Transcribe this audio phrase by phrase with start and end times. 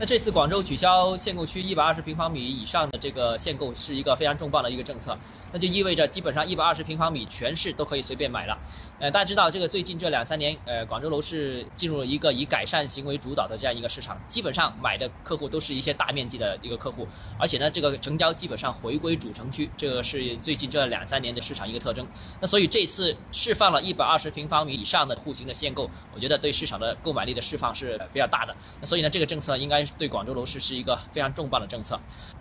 [0.00, 5.14] 那这次广州取消限购区一百二十平方米以上的这个限购是一个非常重磅的一个政策，
[5.52, 8.58] 那就意味着基本上一百二十平方米全市都可以随便买了。
[8.98, 17.06] 呃，大家知道这个最近这两三年，呃，广州楼市进入了一个以改善型为主导的这样一个市场，基本上买的客户都是一些大面积的一个客户，
[17.38, 22.06] 而且呢，这个成交基本上回归主城区，这个是最近这两三年的市场一个特征。
[22.40, 28.56] 那所以这次释放了一百二十平方米以上的户型的限购，我觉得对市场的购买力的释放是比较大的。
[28.80, 29.86] 那所以呢，这个政策应该。
[29.98, 31.98] 对广州楼市是一个非常重磅的政策。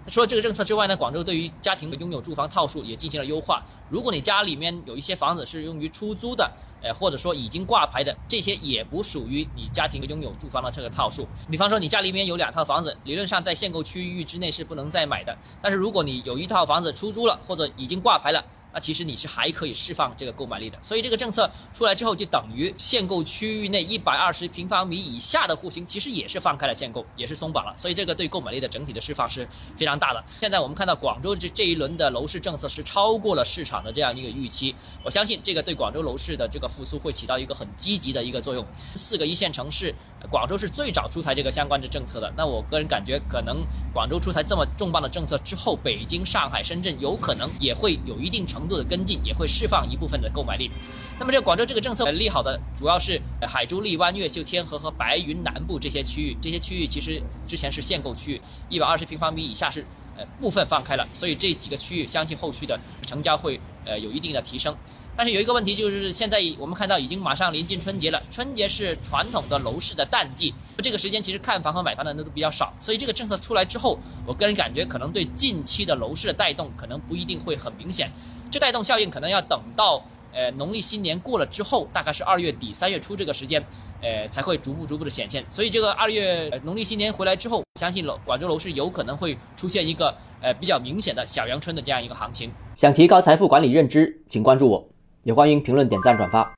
[0.07, 3.63] 除了这个政策之外呢，广州对于家庭的拥有住房套数也进行了优化。
[3.89, 11.27] 如果你家里面有一些房子是用于出租的，呃，或者说已经挂牌的，这些也不属于你家庭拥有住房的这个套数。
[11.49, 15.37] 比方说你家里面有两套房子，理论上在限购区域之内是不能再买的。
[15.61, 18.43] 但是如果你有一套房子出租了，或者已经挂牌了。
[18.71, 30.23] 那其实你是还可以释放这个购买力的，所以这个政策出来之后，就等于限购区域内一百二十平方米以下的户型，其实也是放开了限购，也是松绑了，所以这个对购买力的整体的释放是非常大的。
[30.39, 38.65] 现在我们看到广州这这一轮的楼市政策是超过了市场的这样一个预期，我相信这个对广州楼市的这个复苏会起到一个很积极的一个作用。
[38.95, 39.93] 四个一线城市，
[40.29, 48.69] 广州是最早出台这个相关的政策的，那我个人感觉，可能广州出台这么重磅的政策之后，北京、上海、深圳有可能也会有一定程。
[48.69, 50.69] 度的跟进也会释放一部分的购买力。
[51.17, 56.37] 那么这广州这个政策利好的主要是海珠、荔湾、越秀、天河和白云南部这些区域。
[56.39, 59.83] 这些区域其实之前是限购区域，一百二十平方米以下是
[60.15, 64.75] 呃部分放开了，所以这几个区域相信后续的成交会呃有一定的提升。
[65.15, 78.09] 但是有一个问题就是现在我们看到已经马上临近春节了，春节是传统的楼市的淡季，这个时间其实看房和买房的人都比较少，所以这个政策出来之后，我个人感觉可能对近期的楼市的带动可能不一定会很明显。
[78.49, 83.63] 这带动效应可能要等到呃农历新年过了之后，大概是二月底三月初这个时间，
[84.01, 85.43] 呃才会逐步逐步的显现。
[85.49, 92.51] 所以这个二月农历新年回来之后，相信楼广州楼市有可能会出现一个呃比较明显的小阳春的这样一个行情。
[92.75, 94.89] 想提高财富管理认知，请关注我，
[95.23, 96.53] 也欢迎评论、点赞、转发。